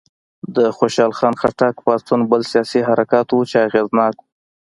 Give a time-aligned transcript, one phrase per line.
[0.55, 4.23] د خوشحال خان خټک پاڅون بل سیاسي حرکت و چې اغېزناک و.